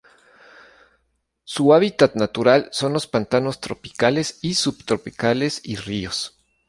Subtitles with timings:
[1.43, 6.39] Su hábitat natural son los pantanos tropicales y subtropicales y ríos.